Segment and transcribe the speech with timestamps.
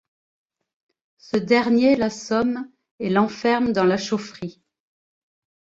[1.19, 4.63] Ce dernier l'assomme et l'enferme dans la chaufferie.